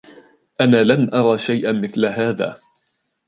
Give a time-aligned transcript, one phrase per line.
[0.61, 2.57] أنا لم أرَ شيئاً مثل هذا.